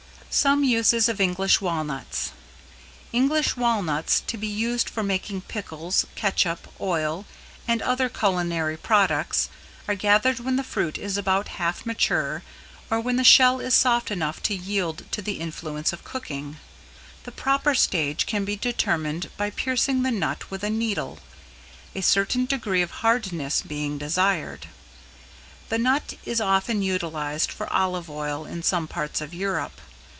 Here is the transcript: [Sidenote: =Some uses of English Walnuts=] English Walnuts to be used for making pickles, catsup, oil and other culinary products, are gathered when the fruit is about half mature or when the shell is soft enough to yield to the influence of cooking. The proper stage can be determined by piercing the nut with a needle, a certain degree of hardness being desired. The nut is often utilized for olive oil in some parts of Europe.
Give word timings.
[Sidenote: 0.33 0.43
=Some 0.43 0.63
uses 0.63 1.09
of 1.09 1.19
English 1.19 1.59
Walnuts=] 1.59 2.31
English 3.11 3.57
Walnuts 3.57 4.21
to 4.27 4.37
be 4.37 4.47
used 4.47 4.89
for 4.89 5.03
making 5.03 5.41
pickles, 5.41 6.07
catsup, 6.15 6.69
oil 6.79 7.25
and 7.67 7.81
other 7.81 8.07
culinary 8.07 8.77
products, 8.77 9.49
are 9.89 9.95
gathered 9.95 10.39
when 10.39 10.55
the 10.55 10.63
fruit 10.63 10.97
is 10.97 11.17
about 11.17 11.49
half 11.59 11.85
mature 11.85 12.43
or 12.89 13.01
when 13.01 13.17
the 13.17 13.25
shell 13.25 13.59
is 13.59 13.73
soft 13.73 14.09
enough 14.09 14.41
to 14.43 14.55
yield 14.55 15.03
to 15.11 15.21
the 15.21 15.33
influence 15.41 15.91
of 15.91 16.05
cooking. 16.05 16.55
The 17.23 17.33
proper 17.33 17.75
stage 17.75 18.25
can 18.25 18.45
be 18.45 18.55
determined 18.55 19.29
by 19.35 19.49
piercing 19.49 20.01
the 20.03 20.11
nut 20.11 20.49
with 20.49 20.63
a 20.63 20.69
needle, 20.69 21.19
a 21.93 21.99
certain 21.99 22.45
degree 22.45 22.81
of 22.81 22.91
hardness 23.03 23.61
being 23.61 23.97
desired. 23.97 24.67
The 25.67 25.77
nut 25.77 26.13
is 26.23 26.39
often 26.39 26.81
utilized 26.81 27.51
for 27.51 27.67
olive 27.73 28.09
oil 28.09 28.45
in 28.45 28.63
some 28.63 28.87
parts 28.87 29.19
of 29.19 29.33
Europe. 29.33 29.81